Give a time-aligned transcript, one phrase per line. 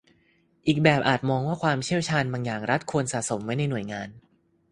[0.67, 4.09] อีกแบบอาจมองว่าความเชี่ยวชาญบางอย่างรัฐควรสะสมไว้ในหน่วยงาน